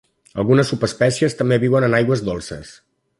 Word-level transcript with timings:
Algunes 0.43 0.71
subespècies 0.73 1.37
també 1.43 1.59
viuen 1.65 1.87
en 1.89 1.99
aigües 2.01 2.25
dolces. 2.31 2.77